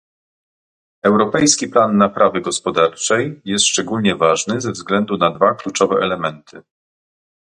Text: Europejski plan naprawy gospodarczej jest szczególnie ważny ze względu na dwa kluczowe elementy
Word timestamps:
Europejski 1.03 1.67
plan 1.67 1.97
naprawy 1.97 2.41
gospodarczej 2.41 3.41
jest 3.45 3.65
szczególnie 3.65 4.15
ważny 4.15 4.61
ze 4.61 4.71
względu 4.71 5.17
na 5.17 5.29
dwa 5.31 5.53
kluczowe 5.55 5.95
elementy 5.95 6.61